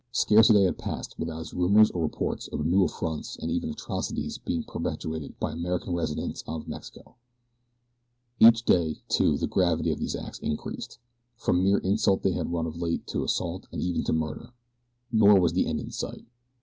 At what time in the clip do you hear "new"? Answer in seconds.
2.65-2.83